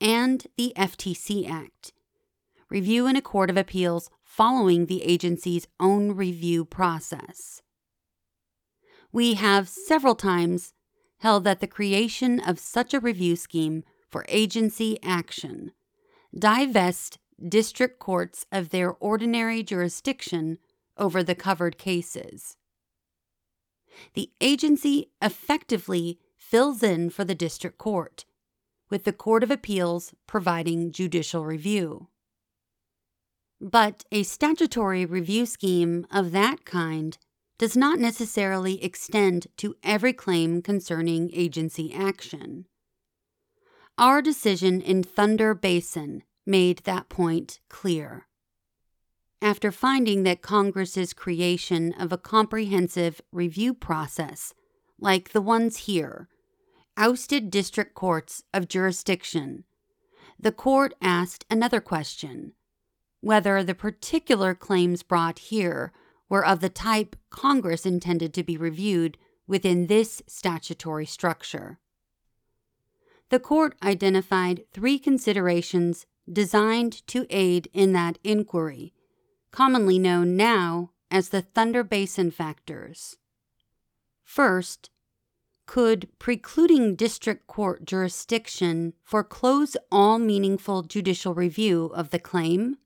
and 0.00 0.46
the 0.56 0.72
FTC 0.76 1.48
Act. 1.48 1.92
Review 2.68 3.06
in 3.06 3.16
a 3.16 3.22
court 3.22 3.50
of 3.50 3.56
appeals 3.56 4.10
following 4.22 4.86
the 4.86 5.02
agency's 5.02 5.66
own 5.78 6.12
review 6.12 6.64
process. 6.64 7.62
We 9.12 9.34
have 9.34 9.68
several 9.68 10.14
times 10.14 10.72
held 11.18 11.44
that 11.44 11.60
the 11.60 11.66
creation 11.66 12.40
of 12.40 12.58
such 12.58 12.92
a 12.92 13.00
review 13.00 13.36
scheme 13.36 13.84
for 14.10 14.24
agency 14.28 14.98
action 15.02 15.72
divest 16.36 17.18
district 17.48 17.98
courts 17.98 18.44
of 18.50 18.70
their 18.70 18.92
ordinary 18.94 19.62
jurisdiction 19.62 20.58
over 20.96 21.22
the 21.22 21.34
covered 21.34 21.78
cases. 21.78 22.56
The 24.14 24.30
agency 24.40 25.10
effectively 25.22 26.18
fills 26.48 26.82
in 26.82 27.10
for 27.10 27.24
the 27.24 27.34
district 27.34 27.78
court, 27.78 28.24
with 28.90 29.04
the 29.04 29.12
Court 29.12 29.42
of 29.42 29.50
Appeals 29.50 30.14
providing 30.26 30.92
judicial 30.92 31.44
review. 31.44 32.08
But 33.60 34.04
a 34.12 34.22
statutory 34.22 35.06
review 35.06 35.46
scheme 35.46 36.06
of 36.10 36.32
that 36.32 36.64
kind 36.64 37.16
does 37.56 37.76
not 37.76 37.98
necessarily 37.98 38.82
extend 38.84 39.46
to 39.56 39.76
every 39.82 40.12
claim 40.12 40.60
concerning 40.60 41.30
agency 41.32 41.94
action. 41.94 42.66
Our 43.96 44.20
decision 44.20 44.80
in 44.80 45.02
Thunder 45.02 45.54
Basin 45.54 46.24
made 46.44 46.80
that 46.80 47.08
point 47.08 47.60
clear. 47.68 48.26
After 49.40 49.72
finding 49.72 50.24
that 50.24 50.42
Congress's 50.42 51.12
creation 51.12 51.92
of 51.98 52.12
a 52.12 52.18
comprehensive 52.18 53.20
review 53.32 53.72
process, 53.72 54.52
like 54.98 55.30
the 55.32 55.40
ones 55.40 55.78
here, 55.78 56.28
ousted 56.96 57.50
district 57.50 57.94
courts 57.94 58.42
of 58.52 58.68
jurisdiction, 58.68 59.64
the 60.38 60.52
court 60.52 60.94
asked 61.00 61.44
another 61.50 61.80
question 61.80 62.52
whether 63.20 63.64
the 63.64 63.74
particular 63.74 64.54
claims 64.54 65.02
brought 65.02 65.38
here 65.38 65.92
were 66.28 66.44
of 66.44 66.60
the 66.60 66.68
type 66.68 67.16
Congress 67.30 67.86
intended 67.86 68.34
to 68.34 68.42
be 68.42 68.56
reviewed 68.56 69.16
within 69.46 69.86
this 69.86 70.22
statutory 70.26 71.06
structure. 71.06 71.78
The 73.30 73.40
court 73.40 73.76
identified 73.82 74.64
three 74.72 74.98
considerations 74.98 76.06
designed 76.30 77.06
to 77.08 77.26
aid 77.30 77.68
in 77.72 77.92
that 77.92 78.18
inquiry, 78.22 78.92
commonly 79.50 79.98
known 79.98 80.36
now 80.36 80.90
as 81.10 81.30
the 81.30 81.42
Thunder 81.42 81.82
Basin 81.82 82.30
factors. 82.30 83.16
First, 84.22 84.90
could 85.66 86.08
precluding 86.18 86.94
district 86.94 87.46
court 87.46 87.84
jurisdiction 87.84 88.92
foreclose 89.02 89.76
all 89.90 90.18
meaningful 90.18 90.82
judicial 90.82 91.34
review 91.34 91.86
of 91.94 92.10
the 92.10 92.18
claim? 92.18 92.76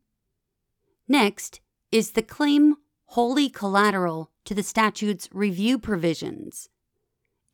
Next, 1.06 1.60
is 1.90 2.12
the 2.12 2.22
claim 2.22 2.76
wholly 3.06 3.48
collateral 3.48 4.30
to 4.44 4.54
the 4.54 4.62
statute's 4.62 5.28
review 5.32 5.78
provisions? 5.78 6.68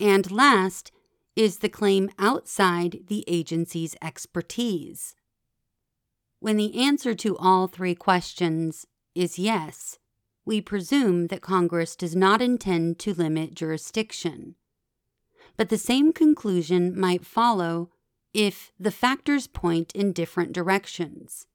And 0.00 0.30
last, 0.30 0.90
is 1.36 1.58
the 1.58 1.68
claim 1.68 2.10
outside 2.18 3.04
the 3.06 3.24
agency's 3.26 3.96
expertise? 4.02 5.14
When 6.40 6.56
the 6.56 6.78
answer 6.78 7.14
to 7.14 7.36
all 7.38 7.66
three 7.66 7.94
questions 7.94 8.86
is 9.14 9.38
yes, 9.38 9.98
we 10.44 10.60
presume 10.60 11.28
that 11.28 11.40
Congress 11.40 11.96
does 11.96 12.14
not 12.14 12.42
intend 12.42 12.98
to 13.00 13.14
limit 13.14 13.54
jurisdiction. 13.54 14.56
But 15.56 15.68
the 15.68 15.78
same 15.78 16.12
conclusion 16.12 16.98
might 16.98 17.24
follow 17.24 17.90
if 18.32 18.72
the 18.78 18.90
factors 18.90 19.46
point 19.46 19.92
in 19.92 20.12
different 20.12 20.52
directions. 20.52 21.46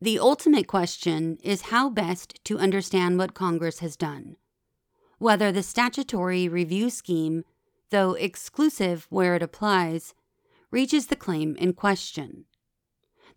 The 0.00 0.18
ultimate 0.18 0.66
question 0.66 1.38
is 1.42 1.62
how 1.62 1.90
best 1.90 2.42
to 2.44 2.58
understand 2.58 3.18
what 3.18 3.34
Congress 3.34 3.80
has 3.80 3.96
done. 3.96 4.36
Whether 5.18 5.52
the 5.52 5.62
statutory 5.62 6.48
review 6.48 6.88
scheme, 6.90 7.44
though 7.90 8.14
exclusive 8.14 9.06
where 9.10 9.34
it 9.34 9.42
applies, 9.42 10.14
reaches 10.70 11.06
the 11.06 11.16
claim 11.16 11.56
in 11.56 11.74
question. 11.74 12.44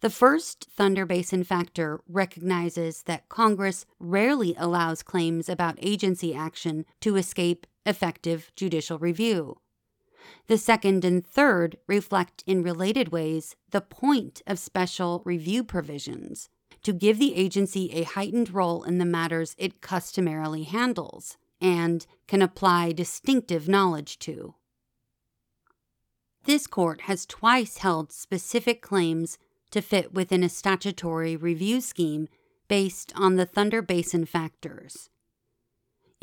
The 0.02 0.10
first 0.10 0.68
Thunder 0.70 1.06
Basin 1.06 1.44
factor 1.44 2.02
recognizes 2.08 3.04
that 3.04 3.30
Congress 3.30 3.86
rarely 4.00 4.54
allows 4.58 5.04
claims 5.04 5.48
about 5.48 5.80
agency 5.82 6.34
action 6.36 6.86
to 7.02 7.16
escape 7.16 7.66
effective 7.86 8.52
judicial 8.56 8.98
review. 8.98 9.58
The 10.48 10.58
second 10.58 11.04
and 11.04 11.26
third 11.26 11.78
reflect 11.88 12.44
in 12.46 12.64
related 12.64 13.10
ways 13.10 13.56
the 13.72 13.82
point 13.82 14.42
of 14.48 14.60
special 14.60 15.22
review 15.26 15.64
provisions 15.64 16.50
to 16.84 16.94
give 16.94 17.20
the 17.20 17.36
agency 17.36 17.92
a 17.92 18.04
heightened 18.04 18.54
role 18.54 18.84
in 18.84 18.98
the 18.98 19.06
matters 19.06 19.56
it 19.58 19.82
customarily 19.82 20.64
handles 20.64 21.38
and 21.62 22.06
can 22.28 22.42
apply 22.42 22.92
distinctive 22.92 23.68
knowledge 23.68 24.20
to. 24.20 24.56
This 26.46 26.68
court 26.68 27.02
has 27.02 27.26
twice 27.26 27.78
held 27.78 28.12
specific 28.12 28.82
claims 28.82 29.38
to 29.72 29.82
fit 29.82 30.14
within 30.14 30.44
a 30.44 30.50
statutory 30.50 31.38
review 31.38 31.80
scheme 31.80 32.28
based 32.68 33.14
on 33.16 33.38
the 33.38 33.46
Thunder 33.46 33.82
Basin 33.82 34.26
factors. 34.26 35.10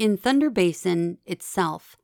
In 0.00 0.16
Thunder 0.16 0.48
Basin 0.48 1.18
itself, 1.26 1.94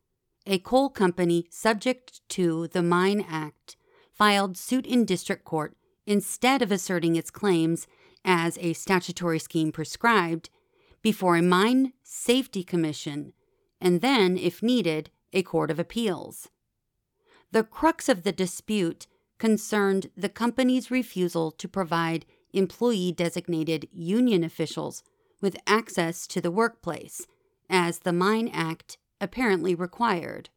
a 0.45 0.59
coal 0.59 0.91
company 0.91 1.47
subject 1.49 2.21
to 2.29 2.69
the 2.69 2.83
Mine 2.83 3.25
Act 3.27 3.79
filed 4.13 4.59
suit 4.59 4.85
in 4.85 5.07
district 5.07 5.47
court 5.47 5.75
instead 6.05 6.61
of 6.61 6.71
asserting 6.71 7.17
its 7.17 7.31
claims 7.31 7.87
as 8.23 8.59
a 8.59 8.75
statutory 8.75 9.39
scheme 9.39 9.73
prescribed 9.73 10.51
before 11.01 11.37
a 11.37 11.43
Mine 11.43 11.95
Safety 12.03 12.63
Commission 12.63 13.33
and 13.81 14.03
then, 14.03 14.37
if 14.37 14.63
needed, 14.63 15.09
a 15.33 15.43
Court 15.43 15.71
of 15.71 15.79
Appeals. 15.79 16.51
The 17.51 17.65
crux 17.65 18.11
of 18.11 18.25
the 18.25 18.33
dispute 18.33 19.07
concerned 19.39 20.11
the 20.15 20.29
company's 20.29 20.91
refusal 20.91 21.51
to 21.53 21.67
provide 21.67 22.27
employee 22.53 23.13
designated 23.13 23.89
union 23.91 24.45
officials 24.45 25.03
with 25.41 25.57
access 25.67 26.27
to 26.27 26.43
the 26.43 26.51
workplace, 26.51 27.27
as 27.69 28.01
the 28.01 28.13
Mine 28.13 28.49
Act 28.53 28.99
apparently 29.21 29.75
required. 29.75 30.51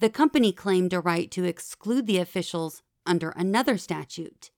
The 0.00 0.10
company 0.10 0.52
claimed 0.52 0.92
a 0.92 1.00
right 1.00 1.30
to 1.30 1.44
exclude 1.44 2.06
the 2.06 2.18
officials 2.18 2.82
under 3.06 3.30
another 3.30 3.78
statute. 3.78 4.50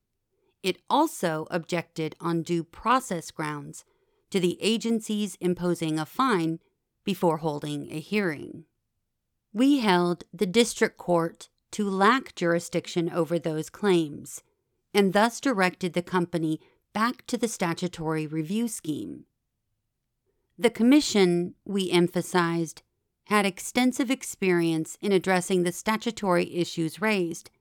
It 0.63 0.81
also 0.89 1.47
objected 1.51 2.15
on 2.19 2.43
due 2.43 2.63
process 2.63 3.31
grounds 3.31 3.85
to 4.31 4.39
the 4.39 4.57
agency's 4.61 5.35
imposing 5.35 5.99
a 5.99 6.05
fine 6.05 6.59
before 7.03 7.37
holding 7.37 7.91
a 7.91 7.99
hearing. 7.99 8.65
We 9.53 9.79
held 9.79 10.25
the 10.33 10.45
district 10.45 10.97
court 10.97 11.49
to 11.71 11.89
lack 11.89 12.35
jurisdiction 12.35 13.09
over 13.09 13.39
those 13.39 13.69
claims 13.69 14.43
and 14.93 15.13
thus 15.13 15.39
directed 15.39 15.93
the 15.93 16.01
company 16.01 16.59
back 16.93 17.25
to 17.27 17.37
the 17.37 17.47
statutory 17.47 18.25
review 18.25 18.67
scheme. 18.67 19.25
The 20.59 20.69
Commission, 20.71 21.53
we 21.65 21.91
emphasized, 21.91 22.81
had 23.25 23.45
extensive 23.45 24.09
experience 24.09 24.97
in 25.01 25.11
addressing 25.11 25.63
the 25.63 25.71
statutory 25.71 26.55
issues 26.55 26.99
raised 26.99 27.51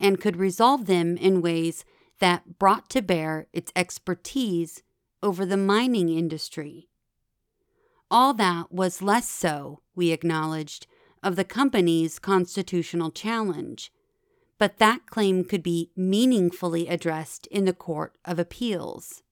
and 0.00 0.20
could 0.20 0.36
resolve 0.36 0.86
them 0.86 1.18
in 1.18 1.42
ways 1.42 1.84
that 2.18 2.58
brought 2.58 2.88
to 2.90 3.02
bear 3.02 3.46
its 3.52 3.72
expertise 3.76 4.82
over 5.22 5.44
the 5.44 5.56
mining 5.58 6.08
industry. 6.08 6.88
All 8.10 8.32
that 8.34 8.72
was 8.72 9.02
less 9.02 9.28
so, 9.28 9.82
we 9.94 10.12
acknowledged, 10.12 10.86
of 11.22 11.36
the 11.36 11.44
company's 11.44 12.18
constitutional 12.18 13.10
challenge, 13.10 13.92
but 14.58 14.78
that 14.78 15.06
claim 15.10 15.44
could 15.44 15.62
be 15.62 15.90
meaningfully 15.96 16.88
addressed 16.88 17.46
in 17.48 17.64
the 17.64 17.74
Court 17.74 18.16
of 18.24 18.38
Appeals. 18.38 19.22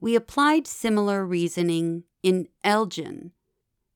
We 0.00 0.14
applied 0.14 0.66
similar 0.66 1.24
reasoning 1.24 2.04
in 2.22 2.48
Elgin 2.62 3.32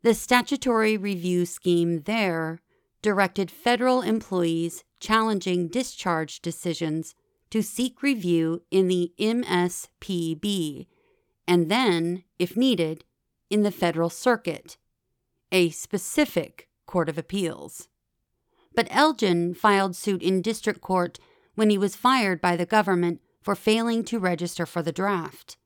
the 0.02 0.14
statutory 0.14 0.96
review 0.96 1.46
scheme 1.46 2.02
there 2.02 2.60
directed 3.02 3.50
federal 3.50 4.02
employees 4.02 4.82
challenging 4.98 5.68
discharge 5.68 6.42
decisions 6.42 7.14
to 7.50 7.62
seek 7.62 8.02
review 8.02 8.62
in 8.70 8.88
the 8.88 9.12
MSPB 9.18 10.86
and 11.46 11.70
then, 11.70 12.24
if 12.38 12.56
needed, 12.56 13.04
in 13.50 13.62
the 13.62 13.70
Federal 13.70 14.10
Circuit, 14.10 14.76
a 15.50 15.70
specific 15.70 16.68
Court 16.86 17.08
of 17.08 17.18
Appeals. 17.18 17.88
But 18.74 18.88
Elgin 18.90 19.54
filed 19.54 19.94
suit 19.94 20.22
in 20.22 20.40
district 20.40 20.80
court 20.80 21.18
when 21.54 21.68
he 21.68 21.76
was 21.76 21.94
fired 21.94 22.40
by 22.40 22.56
the 22.56 22.64
government 22.64 23.20
for 23.42 23.54
failing 23.54 24.02
to 24.04 24.18
register 24.18 24.64
for 24.64 24.82
the 24.82 24.92
draft. 24.92 25.58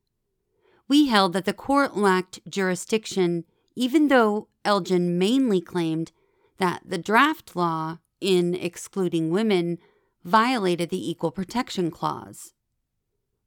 We 0.87 1.07
held 1.07 1.33
that 1.33 1.45
the 1.45 1.53
court 1.53 1.97
lacked 1.97 2.39
jurisdiction 2.49 3.43
even 3.77 4.07
though 4.07 4.47
Elgin 4.65 5.19
mainly 5.19 5.61
claimed 5.61 6.11
that 6.57 6.81
the 6.83 6.97
draft 6.97 7.55
law, 7.55 7.99
in 8.19 8.55
excluding 8.55 9.29
women, 9.29 9.77
violated 10.23 10.89
the 10.89 11.09
Equal 11.09 11.29
Protection 11.29 11.91
Clause. 11.91 12.53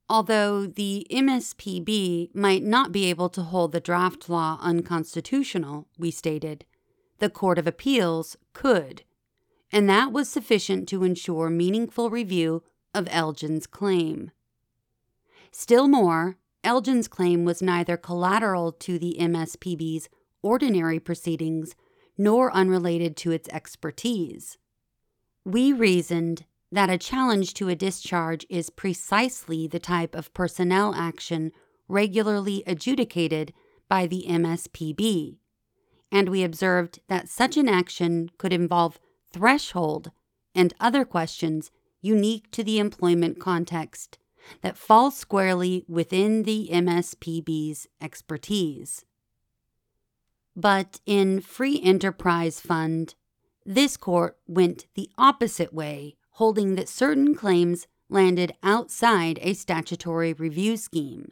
Although 0.07 0.65
the 0.65 1.05
MSPB 1.11 2.33
might 2.33 2.63
not 2.63 2.93
be 2.93 3.09
able 3.09 3.27
to 3.27 3.43
hold 3.43 3.73
the 3.73 3.81
draft 3.81 4.29
law 4.29 4.57
unconstitutional, 4.61 5.89
we 5.97 6.11
stated, 6.11 6.63
the 7.19 7.29
Court 7.29 7.59
of 7.59 7.67
Appeals 7.67 8.37
could, 8.53 9.03
and 9.69 9.89
that 9.89 10.13
was 10.13 10.29
sufficient 10.29 10.87
to 10.87 11.03
ensure 11.03 11.49
meaningful 11.49 12.09
review 12.09 12.63
of 12.93 13.07
Elgin's 13.11 13.67
claim. 13.67 14.31
Still 15.51 15.89
more, 15.89 16.37
Elgin's 16.63 17.07
claim 17.07 17.43
was 17.45 17.61
neither 17.61 17.97
collateral 17.97 18.71
to 18.71 18.99
the 18.99 19.17
MSPB's 19.19 20.09
ordinary 20.41 20.99
proceedings 20.99 21.75
nor 22.17 22.53
unrelated 22.53 23.17
to 23.17 23.31
its 23.31 23.49
expertise. 23.49 24.57
We 25.43 25.73
reasoned 25.73 26.45
that 26.71 26.89
a 26.89 26.97
challenge 26.97 27.53
to 27.55 27.69
a 27.69 27.75
discharge 27.75 28.45
is 28.49 28.69
precisely 28.69 29.67
the 29.67 29.79
type 29.79 30.15
of 30.15 30.33
personnel 30.33 30.93
action 30.95 31.51
regularly 31.87 32.63
adjudicated 32.65 33.53
by 33.89 34.07
the 34.07 34.25
MSPB, 34.29 35.37
and 36.11 36.29
we 36.29 36.43
observed 36.43 36.99
that 37.07 37.27
such 37.27 37.57
an 37.57 37.67
action 37.67 38.29
could 38.37 38.53
involve 38.53 38.99
threshold 39.33 40.11
and 40.55 40.73
other 40.79 41.03
questions 41.03 41.71
unique 42.01 42.49
to 42.51 42.63
the 42.63 42.79
employment 42.79 43.39
context 43.39 44.17
that 44.61 44.77
fall 44.77 45.11
squarely 45.11 45.85
within 45.87 46.43
the 46.43 46.69
MSPB's 46.71 47.87
expertise. 48.01 49.05
But 50.55 50.99
in 51.05 51.41
Free 51.41 51.81
Enterprise 51.81 52.59
Fund, 52.59 53.15
this 53.65 53.97
court 53.97 54.37
went 54.47 54.87
the 54.95 55.09
opposite 55.17 55.73
way 55.73 56.15
holding 56.31 56.75
that 56.75 56.89
certain 56.89 57.35
claims 57.35 57.87
landed 58.09 58.51
outside 58.63 59.39
a 59.41 59.53
statutory 59.53 60.33
review 60.33 60.75
scheme. 60.75 61.31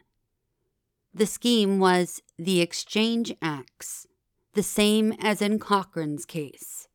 The 1.13 1.25
scheme 1.25 1.79
was 1.79 2.21
the 2.37 2.61
Exchange 2.61 3.33
Acts, 3.41 4.07
the 4.53 4.63
same 4.63 5.13
as 5.19 5.41
in 5.41 5.59
Cochran's 5.59 6.25
case. 6.25 6.87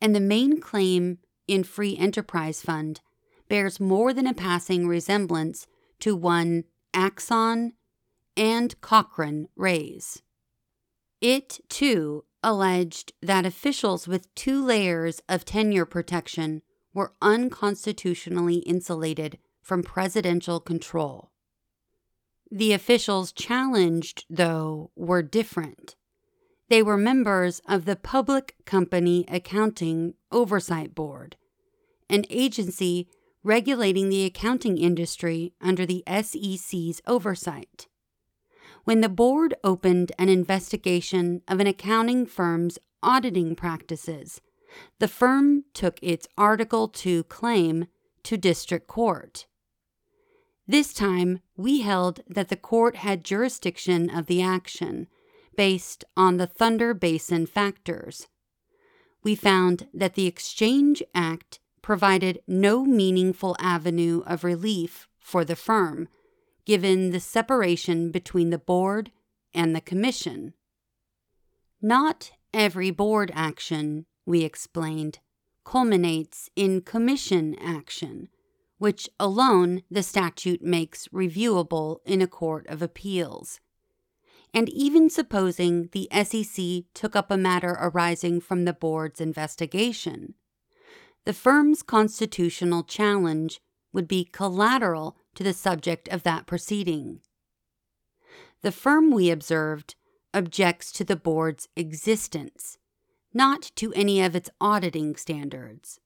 And 0.00 0.14
the 0.14 0.20
main 0.20 0.60
claim 0.60 1.18
in 1.46 1.62
Free 1.62 1.96
Enterprise 1.96 2.62
Fund 2.62 3.00
bears 3.52 3.78
more 3.78 4.14
than 4.14 4.26
a 4.26 4.32
passing 4.32 4.88
resemblance 4.88 5.66
to 6.00 6.16
one 6.16 6.64
Axon 6.94 7.74
and 8.34 8.80
Cochran 8.80 9.46
raise. 9.56 10.22
It, 11.20 11.60
too, 11.68 12.24
alleged 12.42 13.12
that 13.20 13.44
officials 13.44 14.08
with 14.08 14.34
two 14.34 14.64
layers 14.64 15.20
of 15.28 15.44
tenure 15.44 15.84
protection 15.84 16.62
were 16.94 17.12
unconstitutionally 17.20 18.60
insulated 18.60 19.36
from 19.60 19.82
presidential 19.82 20.58
control. 20.58 21.30
The 22.50 22.72
officials 22.72 23.32
challenged, 23.32 24.24
though, 24.30 24.92
were 24.96 25.20
different. 25.20 25.94
They 26.70 26.82
were 26.82 26.96
members 26.96 27.60
of 27.68 27.84
the 27.84 27.96
Public 27.96 28.54
Company 28.64 29.26
Accounting 29.28 30.14
Oversight 30.30 30.94
Board, 30.94 31.36
an 32.08 32.24
agency 32.30 33.08
regulating 33.42 34.08
the 34.08 34.24
accounting 34.24 34.78
industry 34.78 35.52
under 35.60 35.84
the 35.84 36.04
SEC's 36.06 37.00
oversight. 37.06 37.86
When 38.84 39.00
the 39.00 39.08
board 39.08 39.54
opened 39.62 40.12
an 40.18 40.28
investigation 40.28 41.42
of 41.46 41.60
an 41.60 41.66
accounting 41.66 42.26
firm's 42.26 42.78
auditing 43.02 43.54
practices, 43.54 44.40
the 44.98 45.08
firm 45.08 45.64
took 45.74 45.98
its 46.02 46.26
Article 46.36 46.92
II 47.04 47.24
claim 47.24 47.86
to 48.24 48.36
district 48.36 48.86
court. 48.86 49.46
This 50.66 50.94
time, 50.94 51.40
we 51.56 51.80
held 51.80 52.20
that 52.28 52.48
the 52.48 52.56
court 52.56 52.96
had 52.96 53.24
jurisdiction 53.24 54.08
of 54.08 54.26
the 54.26 54.40
action 54.40 55.08
based 55.56 56.04
on 56.16 56.36
the 56.36 56.46
Thunder 56.46 56.94
Basin 56.94 57.46
factors. 57.46 58.28
We 59.22 59.34
found 59.34 59.88
that 59.92 60.14
the 60.14 60.26
Exchange 60.26 61.02
Act 61.14 61.60
provided 61.82 62.40
no 62.46 62.84
meaningful 62.84 63.56
avenue 63.58 64.22
of 64.26 64.44
relief 64.44 65.08
for 65.20 65.44
the 65.44 65.56
firm, 65.56 66.08
given 66.64 67.10
the 67.10 67.20
separation 67.20 68.10
between 68.10 68.50
the 68.50 68.58
board 68.58 69.10
and 69.52 69.74
the 69.74 69.80
commission. 69.80 70.54
Not 71.80 72.30
every 72.54 72.90
board 72.90 73.32
action 73.34 74.06
we 74.24 74.44
explained, 74.44 75.18
culminates 75.64 76.48
in 76.54 76.80
commission 76.80 77.56
action, 77.60 78.28
which 78.78 79.08
alone 79.18 79.82
the 79.90 80.02
statute 80.02 80.62
makes 80.62 81.08
reviewable 81.08 81.98
in 82.04 82.22
a 82.22 82.26
court 82.26 82.66
of 82.68 82.82
appeals. 82.82 83.60
And 84.54 84.68
even 84.68 85.08
supposing 85.08 85.88
the 85.92 86.08
SEC 86.12 86.84
took 86.94 87.16
up 87.16 87.30
a 87.30 87.36
matter 87.36 87.76
arising 87.80 88.40
from 88.40 88.64
the 88.64 88.72
board's 88.72 89.20
investigation, 89.20 90.34
the 91.24 91.32
firm's 91.32 91.82
constitutional 91.82 92.82
challenge 92.82 93.60
would 93.92 94.08
be 94.08 94.24
collateral 94.24 95.16
to 95.34 95.42
the 95.42 95.52
subject 95.52 96.08
of 96.08 96.22
that 96.22 96.46
proceeding. 96.46 97.20
The 98.62 98.72
firm, 98.72 99.10
we 99.10 99.30
observed, 99.30 99.96
objects 100.34 100.92
to 100.92 101.04
the 101.04 101.16
board's 101.16 101.68
existence 101.76 102.78
not 103.34 103.70
to 103.76 103.92
any 103.94 104.20
of 104.20 104.36
its 104.36 104.50
auditing 104.60 105.16
standards. 105.16 106.00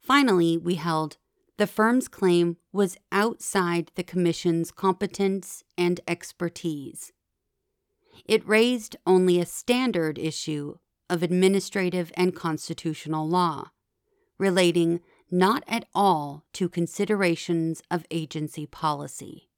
Finally, 0.00 0.56
we 0.56 0.76
held 0.76 1.16
the 1.56 1.66
firm's 1.66 2.08
claim 2.08 2.56
was 2.72 2.96
outside 3.12 3.90
the 3.94 4.02
Commission's 4.02 4.70
competence 4.70 5.62
and 5.78 6.00
expertise. 6.08 7.12
It 8.24 8.46
raised 8.46 8.96
only 9.06 9.38
a 9.38 9.46
standard 9.46 10.18
issue 10.18 10.76
of 11.08 11.22
administrative 11.22 12.10
and 12.16 12.34
constitutional 12.34 13.28
law, 13.28 13.70
relating 14.38 15.00
not 15.30 15.64
at 15.66 15.86
all 15.94 16.44
to 16.52 16.68
considerations 16.68 17.82
of 17.90 18.06
agency 18.10 18.66
policy. 18.66 19.48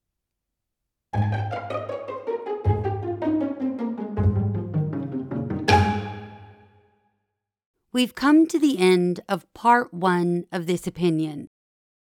We've 7.92 8.14
come 8.14 8.46
to 8.48 8.58
the 8.58 8.78
end 8.78 9.20
of 9.26 9.52
part 9.54 9.94
one 9.94 10.44
of 10.52 10.66
this 10.66 10.86
opinion. 10.86 11.48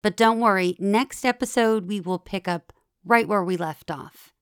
But 0.04 0.18
don't 0.18 0.42
worry, 0.42 0.76
next 0.78 1.24
episode 1.26 1.88
we 1.88 2.02
will 2.02 2.20
pick 2.20 2.48
up 2.48 2.74
right 3.06 3.28
where 3.28 3.44
we 3.44 3.56
left 3.56 3.90
off. 3.90 4.34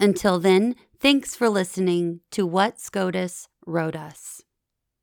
Until 0.00 0.38
then, 0.38 0.74
thanks 0.98 1.36
for 1.36 1.48
listening 1.48 2.20
to 2.30 2.46
What 2.46 2.80
SCOTUS 2.80 3.48
Wrote 3.66 3.94
Us. 3.94 4.42